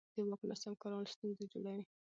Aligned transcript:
د 0.15 0.17
واک 0.27 0.41
ناسم 0.49 0.73
کارول 0.81 1.05
ستونزې 1.13 1.43
جوړوي 1.53 1.83